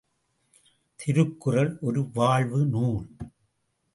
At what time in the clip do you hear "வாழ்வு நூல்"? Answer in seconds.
2.13-3.07